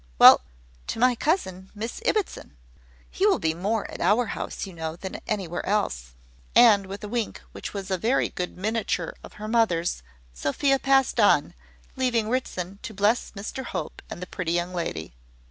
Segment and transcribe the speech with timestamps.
[0.17, 0.41] Well"
[0.87, 2.57] "To my cousin, Miss Ibbotson.
[3.11, 6.15] He will be more at our house, you know, than anywhere else."
[6.55, 10.01] And with a wink which was a very good miniature of her mother's
[10.33, 11.53] Sophia passed on,
[11.95, 15.13] leaving Ritson to bless Mr Hope and the pretty young lady.